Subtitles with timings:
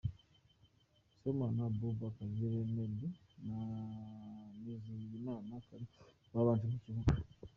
[1.17, 3.15] Sibomana Abuba, Kagere Meddie
[3.45, 3.57] na
[4.61, 5.89] Nizigiyimana Kharim
[6.33, 7.11] babanje mu kibuga.